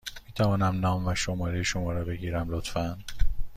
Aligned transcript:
می 0.27 0.31
توانم 0.35 0.79
نام 0.79 1.07
و 1.07 1.15
شماره 1.15 1.63
شما 1.63 1.91
را 1.93 2.03
بگیرم، 2.03 2.45
لطفا؟ 2.49 2.97